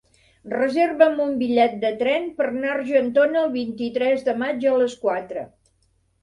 [0.51, 4.97] Reserva'm un bitllet de tren per anar a Argentona el vint-i-tres de maig a les
[5.07, 5.47] quatre.